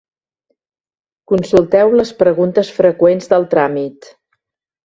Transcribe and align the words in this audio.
Consulteu 1.33 1.93
les 1.99 2.13
preguntes 2.23 2.73
freqüents 2.79 3.33
del 3.35 3.49
tràmit. 3.55 4.13